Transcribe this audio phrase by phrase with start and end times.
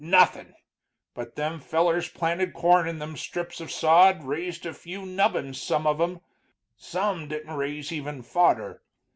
[0.03, 0.55] Nothin'.
[1.13, 5.85] But them fellers planted corn in them strips of sod, raised a few nubbins, some
[5.85, 6.21] of 'em,
[6.75, 8.81] some didn't raise even fodder.